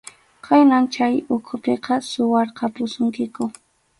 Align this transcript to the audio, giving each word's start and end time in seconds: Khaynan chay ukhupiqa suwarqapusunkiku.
Khaynan 0.45 0.85
chay 0.93 1.15
ukhupiqa 1.35 1.93
suwarqapusunkiku. 2.09 3.43